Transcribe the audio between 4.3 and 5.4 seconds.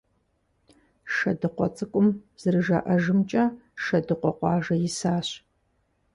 къуажэ исащ.